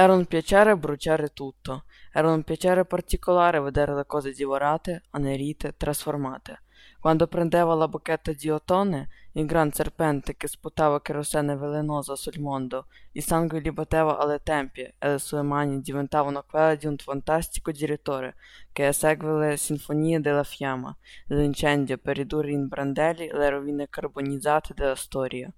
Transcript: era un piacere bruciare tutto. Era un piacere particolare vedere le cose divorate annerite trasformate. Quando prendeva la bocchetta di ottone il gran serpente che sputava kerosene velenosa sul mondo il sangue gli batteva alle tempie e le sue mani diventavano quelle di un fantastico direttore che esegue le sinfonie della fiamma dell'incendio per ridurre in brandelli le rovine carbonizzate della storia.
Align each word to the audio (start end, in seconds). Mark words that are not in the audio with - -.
era 0.00 0.12
un 0.12 0.26
piacere 0.26 0.76
bruciare 0.76 1.32
tutto. 1.32 1.82
Era 2.12 2.30
un 2.30 2.44
piacere 2.44 2.84
particolare 2.84 3.58
vedere 3.58 3.96
le 3.96 4.06
cose 4.06 4.30
divorate 4.30 5.02
annerite 5.10 5.74
trasformate. 5.76 6.62
Quando 7.00 7.26
prendeva 7.26 7.74
la 7.74 7.88
bocchetta 7.88 8.30
di 8.32 8.48
ottone 8.48 9.08
il 9.32 9.44
gran 9.44 9.72
serpente 9.72 10.36
che 10.36 10.46
sputava 10.46 11.02
kerosene 11.02 11.56
velenosa 11.56 12.14
sul 12.14 12.38
mondo 12.38 12.86
il 13.12 13.24
sangue 13.24 13.60
gli 13.60 13.70
batteva 13.72 14.18
alle 14.18 14.40
tempie 14.40 14.94
e 14.98 15.08
le 15.08 15.18
sue 15.18 15.42
mani 15.42 15.80
diventavano 15.80 16.44
quelle 16.48 16.76
di 16.76 16.86
un 16.86 16.96
fantastico 16.96 17.72
direttore 17.72 18.36
che 18.70 18.86
esegue 18.86 19.48
le 19.48 19.56
sinfonie 19.56 20.20
della 20.20 20.44
fiamma 20.44 20.96
dell'incendio 21.26 21.98
per 21.98 22.18
ridurre 22.18 22.52
in 22.52 22.68
brandelli 22.68 23.28
le 23.32 23.50
rovine 23.50 23.88
carbonizzate 23.88 24.74
della 24.74 24.94
storia. 24.94 25.52